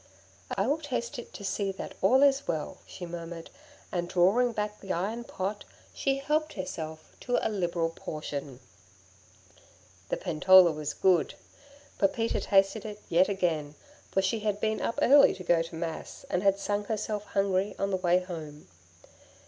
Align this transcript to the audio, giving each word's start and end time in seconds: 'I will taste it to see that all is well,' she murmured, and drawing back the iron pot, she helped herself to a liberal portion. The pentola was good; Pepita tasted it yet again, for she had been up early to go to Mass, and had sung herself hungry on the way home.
'I 0.57 0.65
will 0.65 0.79
taste 0.79 1.19
it 1.19 1.31
to 1.35 1.43
see 1.43 1.71
that 1.73 1.93
all 2.01 2.23
is 2.23 2.47
well,' 2.47 2.79
she 2.87 3.05
murmured, 3.05 3.51
and 3.91 4.09
drawing 4.09 4.51
back 4.51 4.79
the 4.81 4.91
iron 4.91 5.23
pot, 5.23 5.63
she 5.93 6.17
helped 6.17 6.53
herself 6.53 7.11
to 7.19 7.37
a 7.47 7.49
liberal 7.53 7.91
portion. 7.91 8.61
The 10.09 10.17
pentola 10.17 10.71
was 10.71 10.95
good; 10.95 11.35
Pepita 11.99 12.39
tasted 12.41 12.83
it 12.83 13.03
yet 13.09 13.29
again, 13.29 13.75
for 14.09 14.23
she 14.23 14.39
had 14.39 14.59
been 14.59 14.81
up 14.81 14.97
early 15.03 15.35
to 15.35 15.43
go 15.43 15.61
to 15.61 15.75
Mass, 15.75 16.25
and 16.31 16.41
had 16.41 16.57
sung 16.57 16.85
herself 16.85 17.23
hungry 17.25 17.75
on 17.77 17.91
the 17.91 17.97
way 17.97 18.21
home. 18.21 18.69